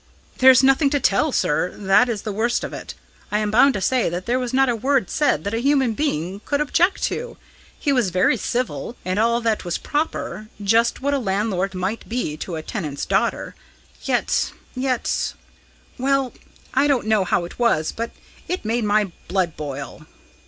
[0.39, 2.95] "There is nothing to tell, sir; that is the worst of it.
[3.31, 5.93] I am bound to say that there was not a word said that a human
[5.93, 7.37] being could object to.
[7.79, 12.35] He was very civil, and all that was proper just what a landlord might be
[12.37, 13.53] to a tenant's daughter...
[14.03, 15.33] Yet yet
[15.99, 16.33] well,
[16.73, 18.09] I don't know how it was, but
[18.47, 20.07] it made my blood boil."